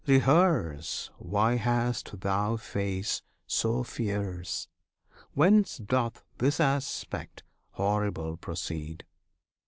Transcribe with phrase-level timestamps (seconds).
[0.07, 4.67] rehearse Why hast Thou face so fierce?
[5.35, 7.43] Whence doth this aspect
[7.73, 9.05] horrible proceed?